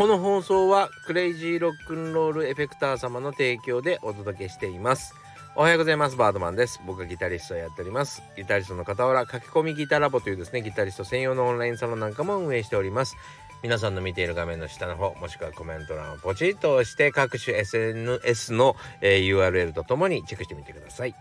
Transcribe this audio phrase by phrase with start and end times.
[0.00, 5.14] この放送はクレイジーロックンロールエフェクター様の提供でお届けしています。
[5.54, 6.16] おはようございます。
[6.16, 6.80] バードマンです。
[6.86, 8.22] 僕はギタリストをやっております。
[8.34, 13.14] ギタリストの傍ら書き込みギタラボというですねギタリスト専用のオンラインサロンなんかも運営しております。
[13.62, 21.14] 皆さんの見ている画面の下の方もしくはコメント欄をポチッと押して各種 SNS の、え、URL とともにチェックしてみてください。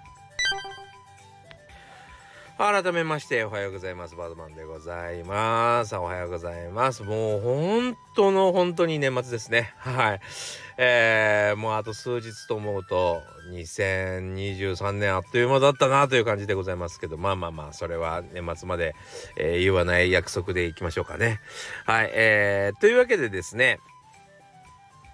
[2.60, 4.18] 改めましておはようございます。
[4.18, 5.96] バードマンでございます。
[5.96, 7.04] おはようございます。
[7.04, 9.74] もう本当の本当に年末ですね。
[9.78, 10.20] はい。
[10.78, 13.22] えー、もうあと数日と思うと
[13.54, 18.94] 2023年あっという間だったなという感じでございますけどまあまあまあそれは年末まで、
[19.38, 21.40] えー、言わない約束でいきましょうかね。
[21.86, 22.10] はい。
[22.12, 23.80] えー、というわけでですね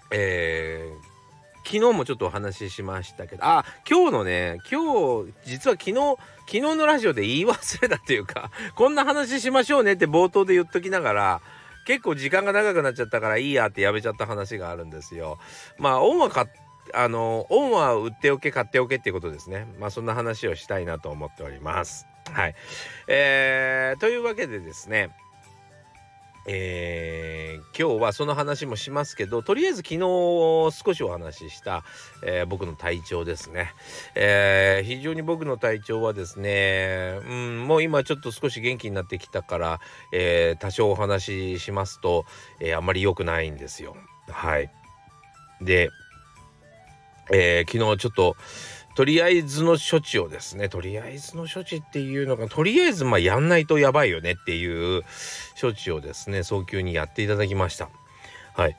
[0.10, 1.15] えー
[1.66, 11.42] 昨日もちょっとお話ししましたけどあ今日のね今日実は昨日昨日のラジオで言い忘れたというか こんな話しましょうねって冒頭で言っときながら
[11.86, 15.38] 結構時間が長くなっちゃったからいいやってやめちゃった話があるんですよ。
[15.78, 16.46] まあ恩は買
[16.94, 19.68] あの恩は売っておけ買っておけっていうことですね。
[19.80, 22.08] まあそんな話をしたいなと思っております。
[22.32, 22.56] はい。
[23.08, 25.12] えー、というわけでですね
[26.48, 31.84] えー、今日はその話もしますけどとりあえず昨日少しお話しした、
[32.24, 33.74] えー、僕の体調ですね、
[34.14, 39.80] えー、非常に僕の体調はですね、うん、もう今ちょっと少し元気になってきたから、
[40.12, 42.26] え多少お話ししますと、
[42.60, 43.96] えあんまり良くないんですよ。
[44.30, 44.72] はい。
[45.62, 45.90] で、
[47.32, 48.36] え昨日ちょっと
[48.96, 55.04] とりあえずの処置をですねとりあえずの処置っていうのがとりあえずまあやんないとやばいよねっていう
[55.62, 57.90] 処置をですね早急にやっていただきました。
[58.54, 58.78] はい。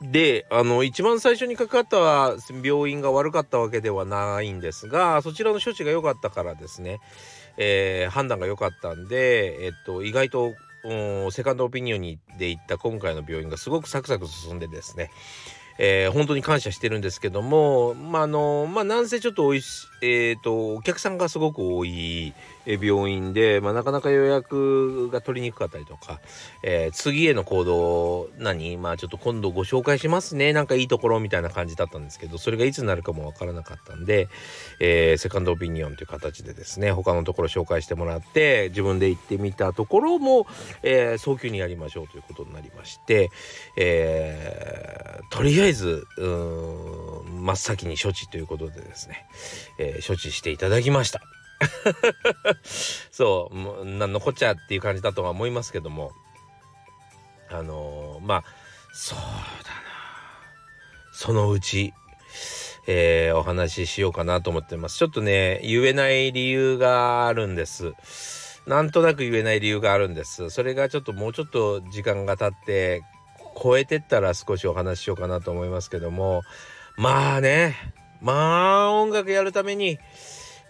[0.00, 7.00] であの一番最初にかかった病院が悪かったわけではないんですがそちらの処置が良かったからですね、
[7.56, 10.54] えー、判断が良かったんで、えっと、意外と
[11.32, 12.00] セカンドオピニオン
[12.38, 15.10] で行った今回の病院がすごくサクサク進んでですね
[15.78, 22.34] えー、本当に感謝してるんですけども、まあ、あの、まあ、なんせちょっとおいし、えっ、ー、と、お客さんがすごく多い
[22.66, 26.20] 病院で、まあ、なかなか予約が取りにくかったりとか、
[26.62, 28.76] えー、次への行動、何？
[28.76, 30.52] まあ、ちょっと今度ご紹介しますね。
[30.52, 34.28] なんかいいところみたいな感じだったんですけど、それがいつになるかもわからなかったんで、
[34.80, 40.46] えセカンドオピニオンという形でですね、他のところ紹介してもらって、自分で行ってみたところも、
[40.82, 43.30] え早急にやりましょうということになりまして、
[43.76, 49.26] えとりあえず、えずうん真っ先に処置ということでですね、
[49.78, 51.20] えー、処置していただきました。
[53.10, 56.12] そうもう何のこっちゃっていう感じだとは思いますけども
[57.50, 58.44] あのー、まあ
[58.92, 59.88] そうだな。
[61.12, 61.94] そのうち、
[62.86, 64.98] えー、お話ししようかなと思ってます。
[64.98, 67.94] ちょっとね言えない理由があるんです。
[68.66, 70.50] なんとなく言えない理由があるんです。
[70.50, 73.02] それがちょっともうちょっと時間が経って
[73.60, 76.42] 超えてったら少しお話ししようかなと思いますけども
[76.96, 77.76] まあね
[78.20, 79.98] まあ音楽やるために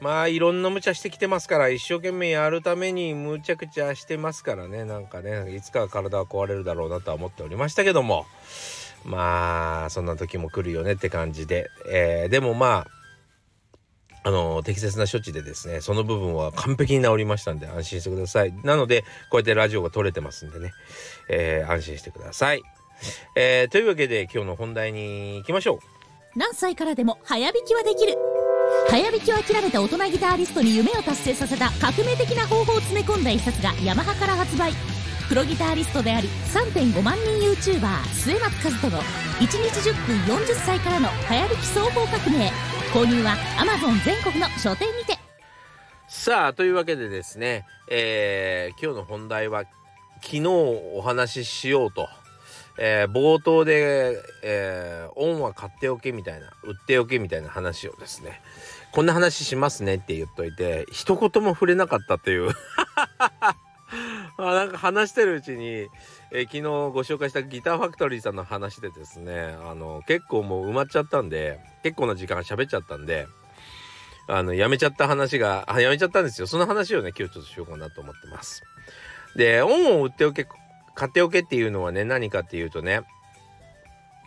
[0.00, 8.26] まあいろんな無茶してきてますから一生懸命やるためにむちゃくちゃしてますからねなんかねいつかは体は壊れるだろうなとは思っておりましたけども
[9.04, 12.98] まあそんな時も来るよねって感じで、えー、でもまあ
[14.24, 18.52] あの適切な処置でですねその部分は完璧に治りましたんで安心してください。
[18.62, 20.72] なのでこうやってラジオが撮れてますんでね、
[21.30, 22.62] えー、安心してください、
[23.34, 25.78] えー、というわけで今日の本題に行きましょう。
[26.38, 28.16] 何歳からでも早弾きはできる。
[28.88, 34.72] 早弾きを諦めた大人ギタリストに夢を達成させた革命的な方法を詰め込んだ一冊がヤマハから発売。
[35.28, 42.50] プロギタリストであり3.5万人 YouTuber 末松和人の1日10分40歳からの早弾き双方革命。
[42.94, 45.18] 購入は Amazon 全国の書店にて。
[46.08, 49.64] さあというわけでですね、えー、今日の本題は
[50.22, 52.08] 昨日お話ししようと
[52.78, 58.40] えー、冒頭で、えー、恩は買っておけみたいな売っておけみたいな話をですね。
[58.92, 62.50] こんな話しますねって言っといて一言も触れなかったという。
[64.40, 65.88] あなんか話してるうちに、
[66.30, 73.26] えー、昨日ご紹介したギターファクトリーさんの話でですねあの結構もう埋まっちゃったんで結構な時間喋っちゃったんで
[74.28, 76.46] あのやめちゃった話があやめちゃったんですよ。
[76.46, 78.62] その話をね今日ちょっとしようかなと思ってます。
[79.34, 80.46] で恩を売っておけ
[80.98, 83.02] 買っておけっていうのはね何かっていうとね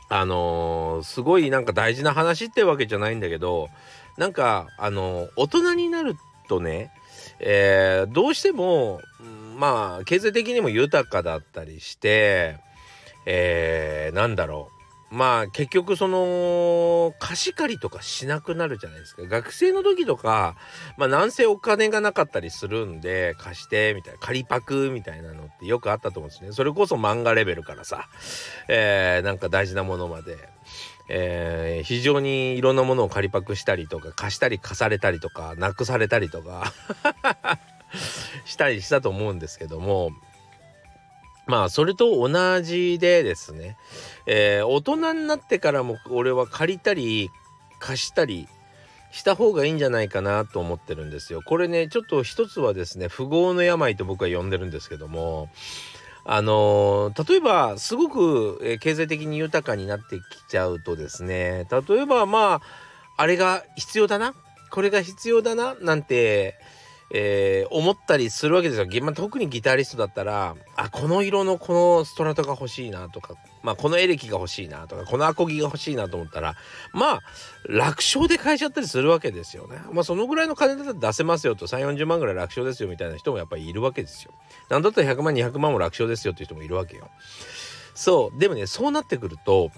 [0.08, 3.68] あのー、すごいなんか大事な話ってわけじゃないんだけど
[4.18, 6.16] なんかあのー、大人になる
[6.48, 6.94] とね、
[7.42, 9.02] えー、どうしても
[9.58, 12.58] まあ経済的にも豊かだったりして、
[13.26, 14.81] えー、なんだろう。
[15.12, 19.24] まあ結局その貸し借りとかしなくなるじゃないですか。
[19.24, 20.56] 学生の時とか
[20.98, 26.54] まあなんせお金がなかったりするんで貸してみたいな借りパクみたいなのってよくあったと思うんですね。
[26.54, 28.08] それこそ漫画レベルからさ、
[28.70, 30.38] えー、なんか大事なものまで、
[31.10, 36.72] えー、非常にいろんなものを借りパクしたりとか貸したり貸されたりとかなくされたりとか
[38.46, 40.12] したりしたと思うんですけども
[41.52, 43.76] まあそれと同じでですね、
[44.26, 47.30] えー、大人になってからも俺は借りたり
[47.78, 48.48] 貸したり
[49.12, 51.42] した方がいいんじゃないかなと思ってるんですよ。
[51.46, 55.50] これねちょっと一つはですね富豪の病と僕は呼んでるんですけども
[56.24, 62.62] あのー、例えばすごく、えー、経済的に豊かになってきちゃうとですね例えばまあ
[63.18, 64.36] あれが必要だな
[64.70, 66.56] これが必要だななんて
[67.14, 69.04] えー、思ったりするわけですよ。
[69.04, 76.56] まあ、特にギタリストだったら、あ、この色のこのストラトが欲しいなとか、まあ、このエレキが欲しいなとか、このアコギが欲しいなと思ったら、
[76.94, 77.22] まあ、
[77.68, 79.82] 楽勝で買えちゃったりするわけですよね。
[79.92, 84.34] まあ、そのぐらいの金だったら出せますよと、3、40万ぐらい楽勝ですよみたいな人もやっぱりいるわけですよ。
[84.70, 87.10] なんだったら100万、200万も楽勝ですよっていう人もいるわけよ。
[87.94, 88.40] そう。
[88.40, 89.70] でもね、そうなってくると、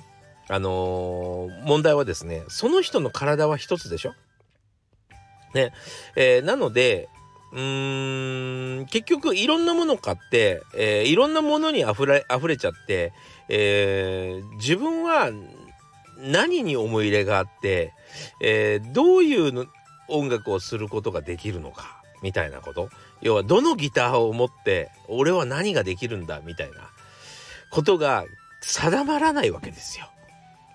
[0.50, 4.14] あのー、問題はですね、その人の体は一つでしょ？
[5.54, 5.74] ね。
[6.16, 7.10] えー、なので、
[7.54, 13.14] うーん結局いろんなもの買って、えー、いろんなものにあふれ溢れちゃって、
[13.48, 15.30] えー、自分は
[16.18, 17.94] 何に思い入れがあって、
[18.42, 19.68] えー、どういう
[20.08, 22.90] 音楽をすることができるのかみたいなこと
[23.22, 26.90] 要はどのギターを持って俺は何ができるんだみたいな
[27.70, 28.26] ことが
[28.62, 30.10] 定まらないわけですよ。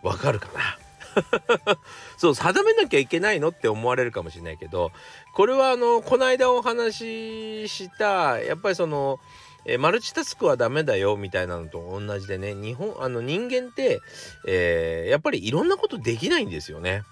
[0.03, 0.79] わかるかな？
[2.17, 4.93] そう定めなきゃいけないのって思われるかもしれないけど
[5.35, 9.21] これはあのこの間お話ししたやっぱりその
[9.65, 14.01] えマルチタスクはダメだよみたいなのと同じでね日本あの人間って、
[14.47, 17.03] えー、やっぱりいろんなことできないんですよね。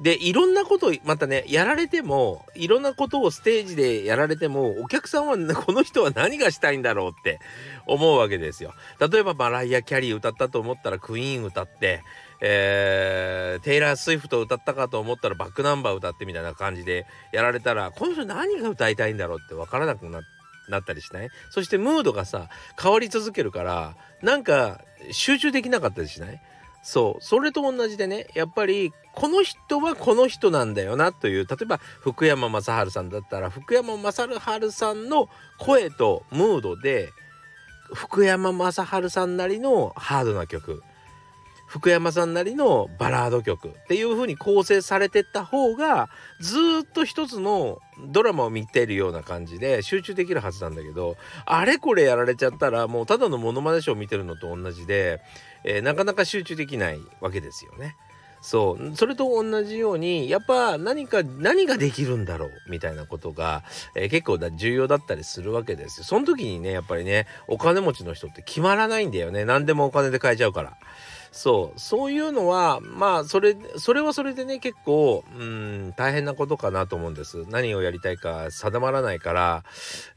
[0.00, 7.38] でいろんなことまたねやられてもいろんなことをステージでやられてもお客さんは、この人は何がしたいんだろうって
[7.86, 8.74] 思うわけですよ。
[8.98, 12.02] 例えばマライア・キャリー歌ったと思ったらクイーン歌って、
[12.44, 20.22] えー、テイラー・スウィフト歌ったかと思ったらバックナンバー歌ってみたいな感じでやられたらこの人何が歌いたいんだろうって分からなくな
[20.68, 21.28] なったりしない？
[21.50, 22.48] そしてムードがさ
[22.80, 24.80] 変わり続けるからなんか
[25.10, 26.40] 集中できなかったりしない？
[26.82, 27.22] そう。
[27.24, 35.28] それと同じでねやっぱりこの人はこの人なんだよなという例えば福山雅治さんだったら福山雅治さんの
[35.58, 37.10] 声とムードで
[37.94, 40.82] 福山雅治さんなりのハードな曲。
[41.72, 47.78] 福山さんなりのバラード曲っていう風に構成されてった方がずっと一つの
[48.08, 51.16] ドラマを見てるような感じで集中できるはずなんだけど
[51.46, 55.22] あれこれやられちゃったらもうただのモノマネショーを見てるのと同じで、
[55.64, 57.96] えー、なかなか集中できないわけですよね。
[58.42, 63.62] そうそれと同じようにやっぱ何か何ができるんだろうみたいなことが、
[63.94, 66.04] えー、結構重要だったりするわけですよ。
[66.04, 70.76] その時にねやっぱりねお金持ちの人って決まらないんだよね何でもお金で買えちゃうから。
[71.32, 71.80] そう。
[71.80, 77.44] そういうのはまあそれそれはそれでね結構うん大変なことかなと思うんです。
[77.48, 79.64] 何をやりたいか定まらないから、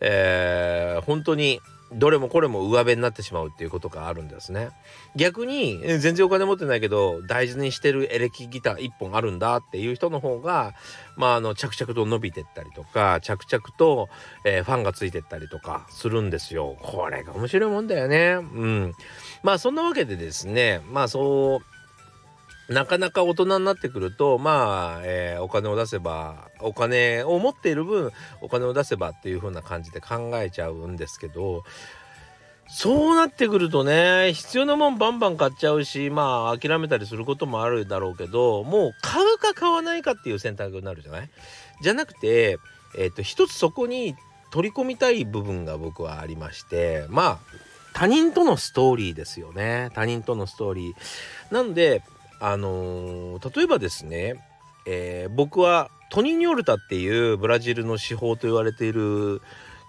[0.02, 4.70] えー、本当にどれもこれも上辺になってしまうっていうことがあるんですね。
[5.16, 10.74] 逆に全然お金持ってないけど大事にしてるエレキギター1本あるんだっていう人の方が
[11.16, 14.10] まああの着々と伸びてったりとか着々と、
[14.46, 16.76] えー、ファンがついてったりとかするんですよ。
[16.82, 18.34] これが面白いもんだよね。
[18.34, 18.94] うん。
[19.44, 21.75] まあそんなわけでですねまあそう
[22.70, 31.64] なかなか大人になってくるとまあ、えー、お金を出せばお金を持っている分お金を出せばっていう風な感じで考えちゃうんですけど
[32.68, 41.30] そうなってくるとね必要なもんバンバン買っちゃうしまあ諦めたりすることもあるだろうけどもう買うか買わないかっていう選択になるじゃない？
[41.82, 42.58] じゃなくて、
[42.98, 44.16] えーと、と一つそこに
[44.50, 47.40] 取り込みたい部分が僕はありましてまあ
[47.94, 51.54] 他人とのストーリーですよね他人とのストーリー。
[51.54, 52.02] なんで
[52.40, 54.36] あのー、例えばですね、
[54.86, 59.42] えー、僕はトニーニョルタっていうブラジルの司法と言われている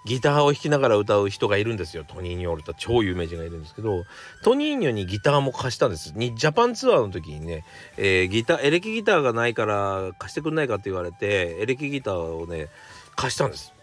[0.07, 2.05] ギターを弾きながら歌う人がいるんですよ。
[2.05, 4.05] トニーニョルタ超有名人がいるんですけど
[4.45, 6.13] トニーニョにギターも貸したんです。
[6.17, 7.65] にジャパンツアーの時にね、
[7.97, 12.69] えー、ギターエレキギターがないから貸してくんないかって言われてエレキギターをね
[13.17, 13.76] 貸したんです。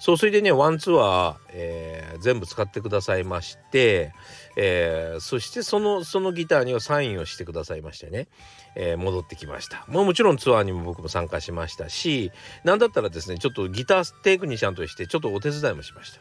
[0.00, 4.14] そうそれでねワンツアー、えー、全部使ってくださいまして、
[4.56, 8.26] えー、そしてそのそのギターにはサインをしてくださいましてね、
[8.74, 9.84] えー、戻ってきました。
[9.88, 12.32] もうもちろんツアーにも僕も参加しましたし
[12.64, 16.20] 何だったらですねちょっとギターテクニシャンとしてちょっとお手伝いもしました。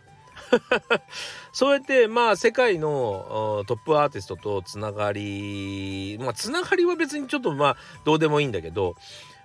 [1.53, 8.95] そうやってまあ世界のトップアーティストとつながりまあつながりは別にちょっとまあどうでもいいんだけど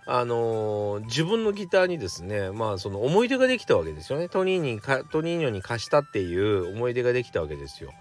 [0.06, 4.28] あのー、自分のギターにですねまあその思い出ができたわけですよね。
[4.28, 4.80] トニーに
[5.10, 7.92] トニーニョに貸したっていう思い出ができたわけですよ。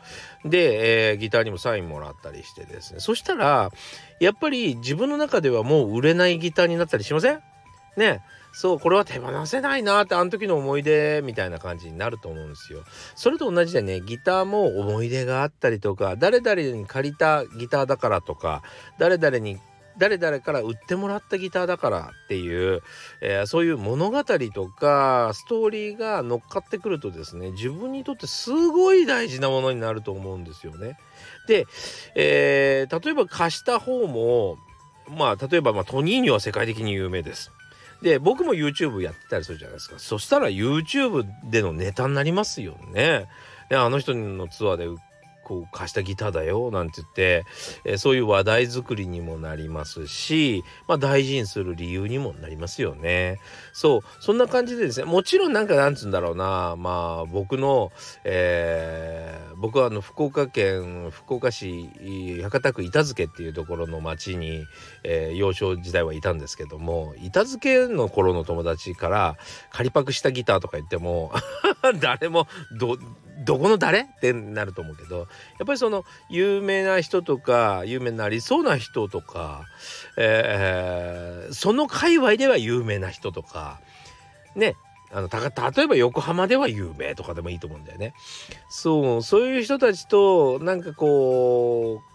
[0.44, 3.00] で、えー、ギターにもサインもらったりしてですね。
[3.00, 3.72] そしたら
[4.20, 7.42] やっぱり自分の中ではもう売れないギターになったりしません？
[7.96, 8.22] ね。
[8.56, 12.84] そうこれは手放せないなってあの時の思い出みたいな感じになると思うんですよ。
[13.16, 18.62] それと同じでねギターも思い出があったりとか誰々に借りたギターだからとか
[19.00, 19.58] 誰々に
[19.98, 22.82] 誰々から売ってもらったギターだからっていう、
[23.22, 30.98] えー、そういう物語とかストーリーが乗っかってくるとですね自分にとってすごい大事なものになると思うんですよね。
[31.48, 31.66] で、
[32.16, 34.58] えー、例えば貸した方も
[35.10, 37.52] まあ例えば、まあ、トニーニョは世界的に有名です。
[38.02, 43.28] で僕も YouTube やってたりするじゃないですかそしたら YouTube でのネタになりますよね。
[43.72, 44.88] あの人のツアーで
[45.54, 47.46] こう貸したギターだよなんて言って、
[47.86, 53.40] えー、そういう話題作りにもなりますし、まあ、大事にする理由にもなりますよね。
[53.72, 57.92] そうそんな感じでですねもちろんなんかなんつうんだろうなまあ僕の、
[58.24, 61.90] えー、僕はあの福岡県福岡市
[62.42, 64.66] 博多区板付っていうところの町に、
[65.04, 69.38] えー、幼少時代はいたんですけども板付の頃の友達から
[69.70, 71.32] 仮パクしたギターとか言っても
[72.02, 72.48] 誰も
[72.80, 72.98] ど
[73.44, 74.02] どこの誰？
[74.02, 75.24] ってなると思うけどや
[75.64, 79.66] っぱりその有名な人とか有名になりそうな人とか、
[80.18, 83.80] えー、その界隈では有名な人とか
[84.56, 84.76] ね
[85.12, 88.16] あの例えば横浜では有名とかでもいいと思うんだよね。
[88.70, 92.14] そうそういう人たちとなんかこう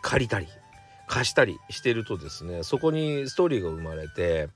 [0.00, 0.48] 借りたり
[1.06, 4.48] 貸したりしてるとですねそこにストーリーが生まれて、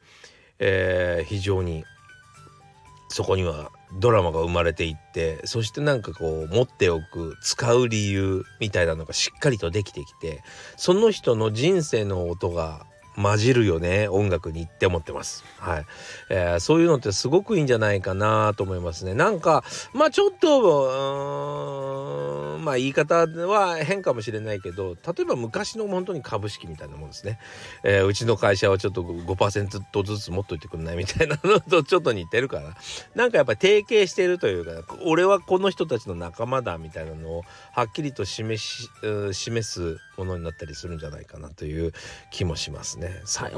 [0.59, 1.85] えー、非常に
[3.09, 10.43] そこにはドラマが生まれていってそしてなんかこう持っておく使う理由みたいなのがしっかりとできてきて
[10.77, 15.45] その人の人生の音が混じるよね音楽にって思ってます。
[15.59, 15.87] はい、
[16.31, 19.15] えー、そういうのってすごくいいんじゃないかなと思いますね。
[19.15, 21.65] なんかまあちょっと
[22.59, 27.39] まあ言い方は変かもしれないけど例えば昔の本当に株式みたいなもんですね。
[27.85, 32.77] えー、うちの会社はちょっと5%ずつ持っといてくんないみたいなのと ちょっと似てるから
[33.15, 38.89] なんかやっぱ提携してるというか俺はこの人たちの仲間だみたいなのをはっきりと示し
[39.33, 41.93] 示すものになったりするんじゃないかなという
[42.31, 43.04] 気もしますね。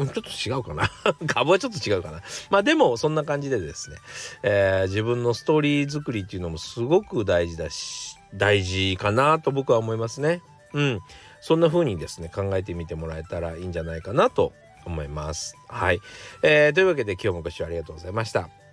[0.06, 0.90] ちょっと違うかな
[1.26, 2.22] 株はちょっと違うかな。
[2.50, 3.96] まあでもそんな感じでですね、
[4.42, 10.42] えー、自分のストーリー作りっていうのもすごく大事だし大事かなと僕は思いますね。
[10.72, 11.00] うん。
[11.40, 14.52] そんな風にですね考えてみてもらえたらいいんじゃないかなと
[14.84, 15.54] 思います。
[15.68, 16.00] はい。
[16.42, 18.65] えー、というわけで今日もご視聴ありがとうございました。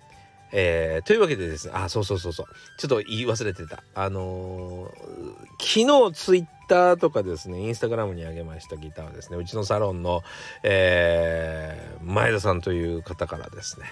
[0.56, 2.46] えー、というわけでですね、あ、そうそうそうそう。
[2.78, 3.82] ちょっと言い忘れてた。
[3.92, 10.22] あのー、昨日ツイッターとかですね、インスタグラムにあげましたギターはですね、うちのサロンの、
[10.62, 13.86] えー、前田さんという方からですね、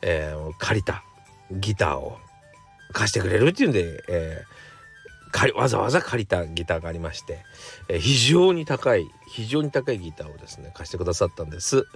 [0.00, 1.04] えー、借りた
[1.50, 2.16] ギターを
[2.92, 4.71] 貸してくれるっていうんで、えー
[5.54, 7.38] わざわざ借りたギターがありまして、
[7.88, 11.86] えー、非常に高い非常に高いギターをですね貸してくださったんです、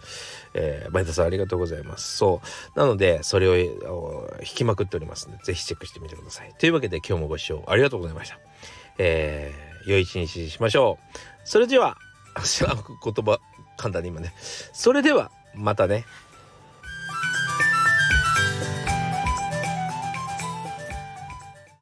[0.54, 2.16] えー、前田さんありがとうございます。
[2.16, 2.40] そ
[2.74, 2.78] う。
[2.78, 6.54] なのでそれを弾きまくっておりますのでぜひチェックしてみてください。
[6.58, 8.38] というわけで今日もご視聴ありがとうございました。
[8.98, 11.18] えー、良い一日にしましょう。
[11.44, 11.98] それでは
[13.04, 13.38] 言葉
[13.76, 14.32] 簡単に今ね。
[14.72, 16.04] それではまたね。